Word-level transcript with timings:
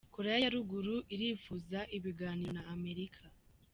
Korea 0.15 0.37
ya 0.43 0.49
Ruguru 0.55 0.95
iripfuza 1.13 1.79
ibiganiro 1.97 2.51
na 2.57 2.63
Amerika. 2.75 3.21